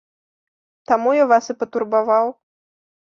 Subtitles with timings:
[0.91, 2.33] Таму я вас і патурбаваў.